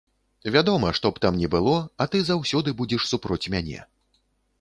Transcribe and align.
Вядома, 0.53 0.87
што 0.99 1.11
б 1.17 1.21
там 1.25 1.37
ні 1.41 1.49
было, 1.55 1.75
а 2.05 2.07
ты 2.15 2.21
заўсёды 2.29 2.73
будзеш 2.79 3.05
супроць 3.11 3.51
мяне. 3.57 3.79